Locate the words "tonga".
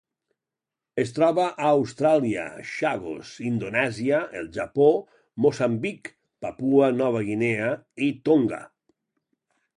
8.27-8.65